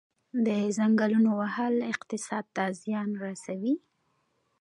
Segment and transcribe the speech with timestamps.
[0.45, 0.47] د
[0.77, 3.75] ځنګلونو وهل اقتصاد ته زیان رسوي؟